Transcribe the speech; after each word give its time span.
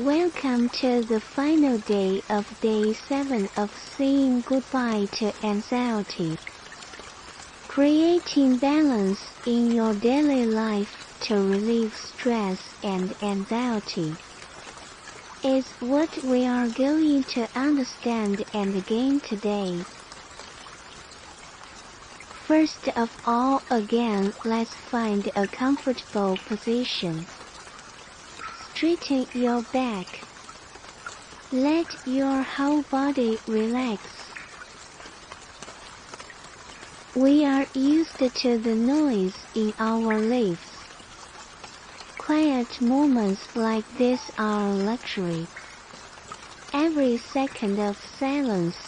Welcome 0.00 0.70
to 0.80 1.04
the 1.04 1.20
final 1.20 1.76
day 1.76 2.22
of 2.30 2.46
day 2.62 2.94
7 2.94 3.50
of 3.54 3.68
saying 3.98 4.44
goodbye 4.46 5.08
to 5.18 5.44
anxiety. 5.44 6.38
Creating 7.68 8.56
balance 8.56 9.20
in 9.44 9.70
your 9.70 9.92
daily 9.92 10.46
life 10.46 10.88
to 11.24 11.34
relieve 11.34 11.92
stress 11.94 12.72
and 12.82 13.14
anxiety 13.22 14.16
is 15.44 15.66
what 15.80 16.18
we 16.24 16.46
are 16.46 16.70
going 16.70 17.24
to 17.34 17.46
understand 17.54 18.42
and 18.54 18.86
gain 18.86 19.20
today. 19.20 19.84
First 22.48 22.88
of 22.96 23.10
all 23.26 23.60
again 23.70 24.32
let's 24.46 24.74
find 24.90 25.30
a 25.36 25.46
comfortable 25.46 26.38
position. 26.46 27.26
Straighten 28.80 29.26
your 29.34 29.60
back. 29.74 30.06
Let 31.52 31.84
your 32.06 32.42
whole 32.42 32.82
body 32.84 33.38
relax. 33.46 34.08
We 37.14 37.44
are 37.44 37.66
used 37.74 38.16
to 38.16 38.58
the 38.58 38.74
noise 38.74 39.36
in 39.54 39.74
our 39.78 40.16
lives. 40.16 40.64
Quiet 42.16 42.80
moments 42.80 43.42
like 43.54 43.84
this 43.98 44.18
are 44.38 44.70
a 44.70 44.74
luxury. 44.74 45.46
Every 46.72 47.18
second 47.34 47.78
of 47.78 47.98
silence 48.18 48.78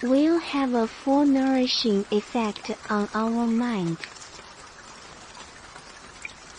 will 0.00 0.38
have 0.38 0.72
a 0.72 0.88
full 1.04 1.26
nourishing 1.26 2.06
effect 2.10 2.70
on 2.88 3.10
our 3.12 3.46
mind. 3.46 3.98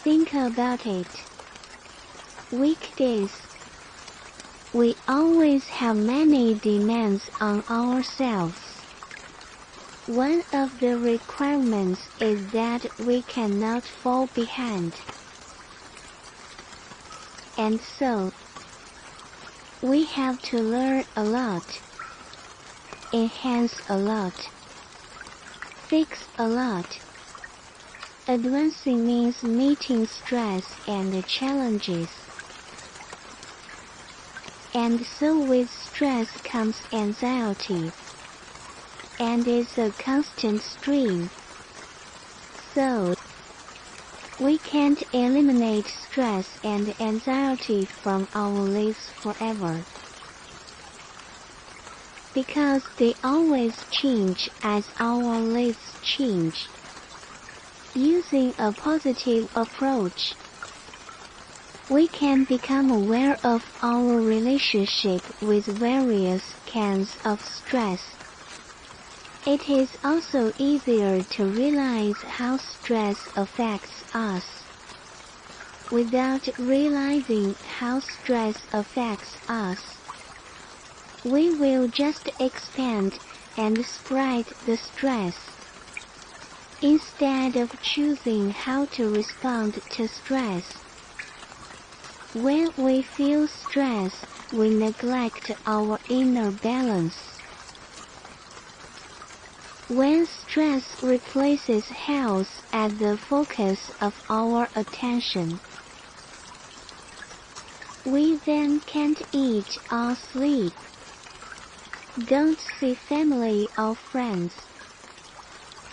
Think 0.03 0.35
about 0.35 0.85
it 0.85 1.34
weekdays. 2.55 3.49
We 4.73 4.97
always 5.07 5.65
have 5.67 5.95
many 5.97 6.55
demands 6.55 7.29
on 7.39 7.63
ourselves. 7.69 8.85
One 10.05 10.43
of 10.51 10.79
the 10.79 10.97
requirements 10.97 12.09
is 12.19 12.51
that 12.51 12.91
we 12.97 13.23
cannot 13.23 13.87
fall 13.87 14.27
behind. 14.27 15.01
And 17.57 17.81
so, 17.81 18.33
we 19.81 20.05
have 20.05 20.41
to 20.43 20.59
learn 20.59 21.05
a 21.15 21.23
lot, 21.23 21.81
enhance 23.13 23.81
a 23.87 23.97
lot, 23.97 24.51
fix 25.89 26.27
a 26.37 26.47
lot. 26.47 27.01
Advancing 28.27 29.05
means 29.05 29.43
meeting 29.43 30.05
stress 30.05 30.77
and 30.87 31.25
challenges. 31.27 32.24
And 34.75 34.99
so 35.17 35.39
with 35.39 35.69
stress 35.71 36.27
comes 36.43 36.75
anxiety. 36.91 37.93
And 39.17 39.47
it's 39.47 39.77
a 39.77 39.94
constant 39.94 40.61
stream. 40.63 41.29
So, 42.73 43.13
we 44.38 44.59
can't 44.59 45.01
eliminate 45.13 45.88
stress 45.88 46.45
and 46.61 46.94
anxiety 47.00 47.88
from 48.03 48.27
our 48.33 48.66
lives 48.67 49.13
forever. 49.23 49.85
Because 52.33 52.83
they 52.97 53.16
always 53.23 53.73
change 53.91 54.50
as 54.61 54.89
our 55.00 55.39
lives 55.39 55.95
change. 56.01 56.69
Using 57.94 58.53
a 58.59 58.73
positive 58.73 59.47
approach, 59.55 60.19
we 61.90 62.07
can 62.07 62.44
become 62.46 62.90
aware 62.90 63.38
of 63.44 63.62
our 63.81 64.19
relationship 64.22 65.22
with 65.40 65.66
various 65.79 66.41
kinds 66.66 67.16
of 67.23 67.40
stress. 67.41 68.01
It 69.46 69.69
is 69.69 69.95
also 70.03 70.51
easier 70.57 71.22
to 71.24 71.45
realize 71.45 72.18
how 72.24 72.57
stress 72.57 73.18
affects 73.35 74.03
us. 74.13 74.44
Without 75.91 76.47
realizing 76.57 77.56
how 77.62 78.00
stress 78.00 78.56
affects 78.74 79.38
us, 79.47 79.78
we 81.24 81.51
will 81.51 81.88
just 81.88 82.28
expand 82.40 83.19
and 83.57 83.85
spread 83.85 84.45
the 84.66 84.78
stress. 84.78 85.35
Instead 86.81 87.56
of 87.56 87.69
choosing 87.81 88.50
how 88.50 88.88
to 88.88 89.07
respond 89.09 89.79
to 89.91 90.07
stress, 90.07 90.66
when 92.35 92.69
we 92.78 93.01
feel 93.01 93.47
stress, 93.47 94.25
we 94.51 94.69
neglect 94.69 95.50
our 95.66 95.97
inner 96.09 96.51
balance. 96.51 97.16
When 99.88 100.28
stress 100.28 100.84
replaces 101.01 101.88
health 101.88 102.50
as 102.74 102.91
the 103.00 103.18
focus 103.29 103.90
of 104.01 104.13
our 104.29 104.68
attention, 104.75 105.62
we 108.03 108.38
then 108.45 108.81
can't 108.81 109.22
eat 109.31 109.69
or 109.90 110.16
sleep, 110.34 110.74
don't 112.22 112.59
see 112.59 112.95
family 112.95 113.69
or 113.78 113.95
friends, 114.12 114.53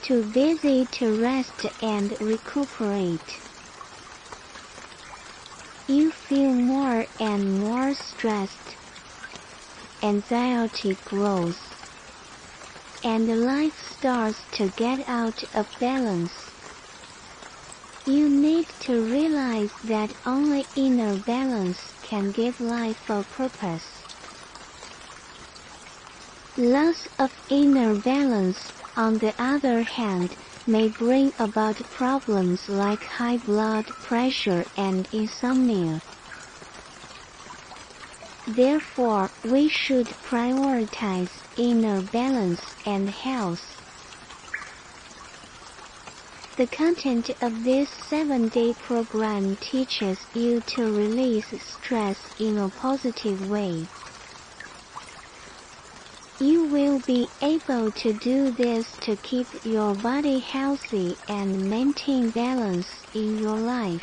too 0.02 0.24
busy 0.24 0.88
to 0.98 1.14
rest 1.22 1.66
and 1.80 2.16
recuperate 2.20 3.41
you 5.86 6.10
feel 6.10 6.52
more 6.54 7.06
and 7.18 7.58
more 7.60 7.92
stressed. 7.94 8.76
Anxiety 10.02 10.98
grows. 11.04 11.74
And 13.02 13.26
life 13.46 13.78
starts 13.78 14.46
to 14.52 14.70
get 14.70 15.00
out 15.08 15.42
of 15.54 15.66
balance. 15.78 16.54
You 18.04 18.28
need 18.28 18.68
to 18.80 19.02
realize 19.02 19.74
that 19.82 20.14
only 20.24 20.68
inner 20.74 21.16
balance 21.16 21.94
can 22.02 22.32
give 22.32 22.60
life 22.60 23.08
a 23.08 23.24
purpose. 23.24 24.06
Loss 26.56 27.08
of 27.18 27.32
inner 27.48 27.94
balance, 27.94 28.72
on 28.96 29.18
the 29.18 29.34
other 29.38 29.82
hand, 29.82 30.36
may 30.66 30.88
bring 30.88 31.32
about 31.38 31.80
problems 31.90 32.68
like 32.68 33.04
high 33.04 33.38
blood 33.38 33.92
pressure 34.02 34.64
and 34.76 35.08
insomnia. 35.12 36.00
Therefore, 38.46 39.30
we 39.44 39.68
should 39.68 40.08
prioritize 40.24 41.30
inner 41.56 42.02
balance 42.02 42.60
and 42.84 43.08
health. 43.08 43.60
The 46.56 46.66
content 46.66 47.30
of 47.40 47.64
this 47.64 47.88
7-day 48.10 48.74
program 48.74 49.56
teaches 49.56 50.18
you 50.34 50.60
to 50.76 50.92
release 50.92 51.46
stress 51.58 52.18
in 52.38 52.58
a 52.58 52.68
positive 52.68 53.40
way. 53.40 53.88
You 56.42 56.64
will 56.64 56.98
be 56.98 57.28
able 57.40 57.92
to 57.92 58.12
do 58.14 58.50
this 58.50 58.96
to 59.02 59.14
keep 59.14 59.46
your 59.62 59.94
body 59.94 60.40
healthy 60.40 61.16
and 61.28 61.70
maintain 61.70 62.32
balance 62.32 62.88
in 63.14 63.38
your 63.38 63.56
life. 63.56 64.02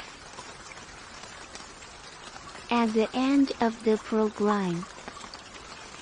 At 2.69 2.93
the 2.93 3.13
end 3.13 3.51
of 3.59 3.83
the 3.83 3.97
program, 3.97 4.85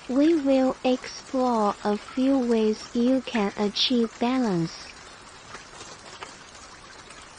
we 0.08 0.36
will 0.36 0.78
explore 0.84 1.74
a 1.84 1.98
few 2.14 2.38
ways 2.38 2.88
you 2.94 3.24
can 3.26 3.52
achieve 3.58 4.12
balance. 4.20 4.94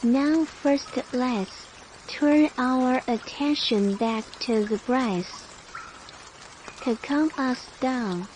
Now 0.03 0.45
first 0.61 0.99
let's 1.13 1.69
turn 2.19 2.49
our 2.57 3.01
attention 3.07 3.95
back 3.95 4.25
to 4.41 4.65
the 4.65 4.77
breath 4.79 5.53
to 6.81 6.97
calm 6.97 7.31
us 7.37 7.71
down. 7.79 8.27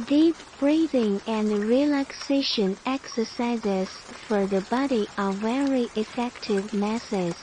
Deep 0.00 0.42
breathing 0.58 1.20
and 1.26 1.50
relaxation 1.68 2.78
exercises 2.86 3.88
for 4.26 4.46
the 4.46 4.62
body 4.62 5.08
are 5.18 5.34
very 5.34 5.90
effective 5.94 6.72
methods 6.72 7.38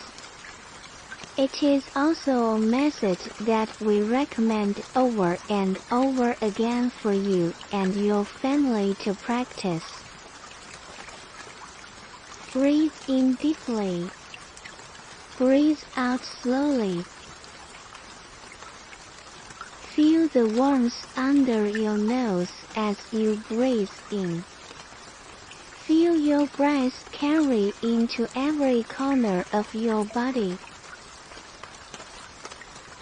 It 1.36 1.64
is 1.64 1.90
also 1.96 2.32
a 2.32 2.60
method 2.60 3.34
that 3.40 3.74
we 3.80 4.02
recommend 4.02 4.84
over 4.96 5.40
and 5.48 5.80
over 5.90 6.36
again 6.42 6.92
for 7.02 7.14
you 7.14 7.56
and 7.72 7.96
your 7.96 8.26
family 8.26 8.96
to 9.00 9.16
practice. 9.16 10.06
Breathe 12.52 12.94
in 13.08 13.36
deeply. 13.36 14.12
Breathe 15.38 15.80
out 15.96 16.26
slowly. 16.42 17.06
Feel 19.96 20.18
the 20.34 20.48
warmth 20.48 21.06
under 21.16 21.68
your 21.68 21.98
nose 21.98 22.52
as 22.76 22.98
you 23.12 23.36
breathe 23.50 23.90
in. 24.12 24.44
Feel 25.88 26.16
your 26.16 26.46
breath 26.56 26.94
carry 27.12 27.74
into 27.82 28.28
every 28.36 28.84
corner 28.84 29.44
of 29.52 29.66
your 29.74 30.06
body. 30.06 30.60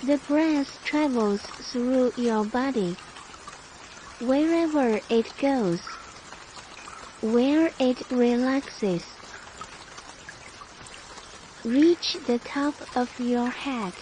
The 0.03 0.19
breath 0.19 0.68
travels 0.85 1.41
through 1.71 2.13
your 2.15 2.45
body. 2.45 2.95
Wherever 4.19 5.01
it 5.09 5.27
goes, 5.41 5.81
where 7.21 7.73
it 7.80 8.06
relaxes, 8.09 9.03
reach 11.65 12.18
the 12.25 12.39
top 12.39 12.75
of 12.95 13.09
your 13.19 13.50
head. 13.50 13.94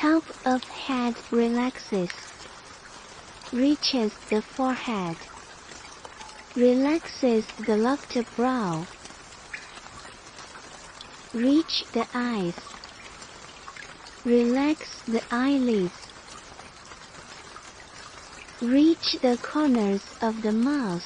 Top 0.00 0.22
of 0.44 0.62
head 0.62 1.14
relaxes, 1.32 2.10
reaches 3.50 4.12
the 4.30 4.42
forehead, 4.56 5.16
relaxes 6.54 7.44
the 7.58 7.76
lofty 7.76 8.20
brow, 8.36 8.86
reach 11.34 11.84
the 11.92 12.06
eyes. 12.14 12.54
Relax 14.24 15.02
the 15.08 15.22
eyelids. 15.32 15.96
Reach 18.60 19.16
the 19.20 19.36
corners 19.42 20.02
of 20.20 20.42
the 20.42 20.52
mouth. 20.52 21.02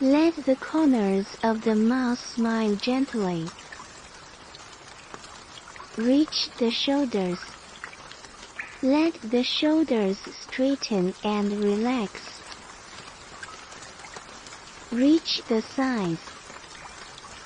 Let 0.00 0.34
the 0.44 0.56
corners 0.56 1.26
of 1.44 1.62
the 1.62 1.76
mouth 1.76 2.18
smile 2.34 2.74
gently. 2.74 3.52
Reach 5.96 6.50
the 6.58 6.72
shoulders. 6.72 7.38
Let 8.82 9.14
the 9.22 9.44
shoulders 9.44 10.18
straighten 10.40 11.14
and 11.22 11.52
relax. 11.52 12.42
Reach 14.90 15.40
the 15.48 15.62
sides. 15.62 16.18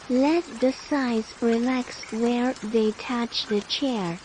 Let 0.08 0.44
the 0.60 0.72
sides 0.72 1.34
relax 1.42 2.10
where 2.10 2.54
they 2.62 2.92
touch 2.92 3.44
the 3.48 3.60
chair. 3.60 4.16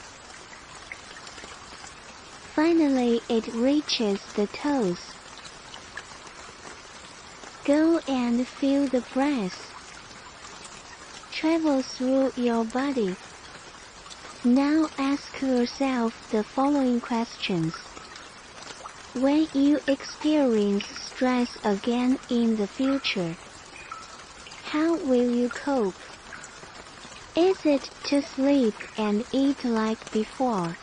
Finally, 2.55 3.19
it 3.27 3.53
reaches 3.53 4.21
the 4.37 4.47
toes. 4.47 5.01
Go 7.65 7.99
and 8.07 8.47
feel 8.47 8.87
the 8.87 9.03
breath. 9.13 9.69
Travel 11.33 11.81
through 11.81 12.31
your 12.37 12.63
body. 12.63 13.17
Now 14.45 14.89
ask 14.97 15.41
yourself 15.41 16.13
the 16.29 16.43
following 16.43 16.99
questions. 16.99 17.73
When 19.13 19.47
you 19.53 19.79
experience 19.87 20.83
stress 21.07 21.57
again 21.63 22.19
in 22.27 22.57
the 22.57 22.67
future, 22.67 23.37
how 24.63 24.97
will 24.97 25.29
you 25.29 25.49
cope? 25.49 25.95
Is 27.37 27.55
it 27.63 27.89
to 28.09 28.21
sleep 28.21 28.75
and 28.97 29.23
eat 29.31 29.63
like 29.63 30.11
before? 30.11 30.75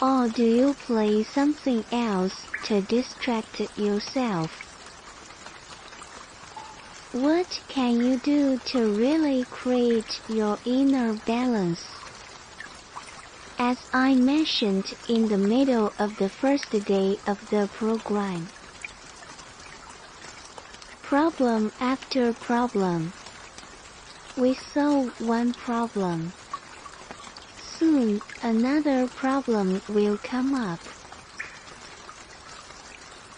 Or 0.00 0.28
do 0.28 0.42
you 0.42 0.74
play 0.74 1.22
something 1.22 1.84
else 1.92 2.48
to 2.64 2.82
distract 2.82 3.60
yourself? 3.76 4.50
What 7.12 7.46
can 7.68 8.02
you 8.02 8.18
do 8.18 8.58
to 8.72 8.80
really 8.88 9.44
create 9.44 10.22
your 10.26 10.58
inner 10.64 11.14
balance? 11.14 12.11
As 13.64 13.86
I 13.92 14.16
mentioned 14.16 14.92
in 15.06 15.28
the 15.28 15.38
middle 15.38 15.94
of 15.96 16.16
the 16.16 16.28
first 16.28 16.68
day 16.84 17.18
of 17.28 17.38
the 17.48 17.68
program, 17.72 18.50
problem 21.00 21.70
after 21.78 22.34
problem. 22.34 23.14
We 24.34 24.54
solve 24.74 25.12
one 25.18 25.54
problem. 25.54 26.34
Soon 27.78 28.22
another 28.42 29.06
problem 29.06 29.80
will 29.86 30.18
come 30.18 30.56
up. 30.56 30.80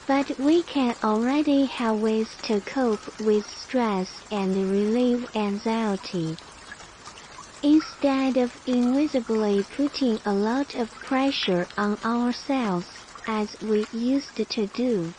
But 0.06 0.38
we 0.38 0.62
can 0.62 0.97
already 1.05 1.67
have 1.67 1.99
ways 1.99 2.31
to 2.44 2.62
cope 2.62 3.12
with 3.19 3.44
stress 3.44 4.09
and 4.31 4.56
relieve 4.56 5.29
anxiety. 5.35 6.38
Instead 7.66 8.37
of 8.37 8.50
invisibly 8.66 9.64
putting 9.75 10.19
a 10.26 10.34
lot 10.34 10.75
of 10.75 10.90
pressure 11.00 11.66
on 11.78 11.99
ourselves 12.05 12.87
as 13.26 13.56
we 13.58 13.88
used 13.90 14.37
to 14.37 14.66
do 14.66 15.14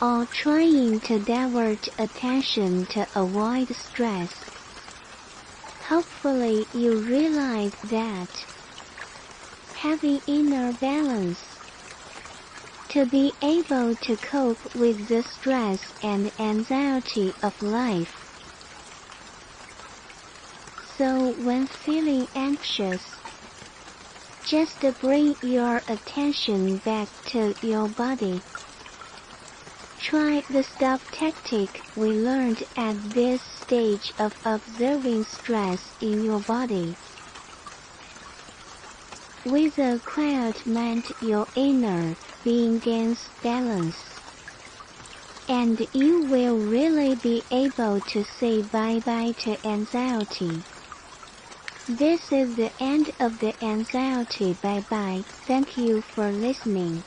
or 0.00 0.26
trying 0.32 0.98
to 1.00 1.18
divert 1.18 1.86
attention 1.98 2.86
to 2.86 3.06
avoid 3.14 3.68
stress. 3.68 4.32
Hopefully 5.82 6.66
you 6.72 6.98
realize 7.02 7.74
that 7.84 8.30
having 9.74 10.22
inner 10.26 10.72
balance 10.72 11.60
to 12.88 13.04
be 13.04 13.34
able 13.42 13.94
to 13.94 14.16
cope 14.16 14.74
with 14.74 15.06
the 15.06 15.22
stress 15.22 15.92
and 16.02 16.32
anxiety 16.40 17.34
of 17.42 17.60
life. 17.60 18.25
So 20.96 21.34
when 21.36 21.66
feeling 21.84 22.28
anxious, 22.34 23.02
just 24.44 24.82
bring 24.98 25.36
your 25.42 25.82
attention 25.88 26.78
back 26.78 27.10
to 27.32 27.54
your 27.60 27.88
body. 27.88 28.42
Try 29.98 30.42
the 30.48 30.62
stop 30.62 31.02
tactic 31.12 31.84
we 31.94 32.14
learned 32.14 32.64
at 32.76 32.96
this 33.12 33.42
stage 33.42 34.10
of 34.18 34.32
observing 34.44 35.24
stress 35.24 35.92
in 36.00 36.22
your 36.22 36.40
body. 36.40 36.96
With 39.44 39.78
a 39.78 40.00
quiet 40.04 40.66
mind 40.66 41.12
your 41.20 41.46
inner 41.54 42.16
being 42.42 42.78
gains 42.78 43.20
balance. 43.42 44.22
And 45.48 45.78
you 45.92 46.22
will 46.22 46.58
really 46.58 47.16
be 47.16 47.44
able 47.50 48.00
to 48.00 48.24
say 48.24 48.62
bye-bye 48.62 49.34
to 49.44 49.66
anxiety. 49.66 50.64
This 51.88 52.30
is 52.30 52.54
the 52.54 52.72
end 52.80 53.10
of 53.18 53.38
the 53.38 53.60
anxiety 53.60 54.54
bye-bye. 54.54 55.24
Thank 55.46 55.76
you 55.76 56.00
for 56.00 56.30
listening. 56.32 57.06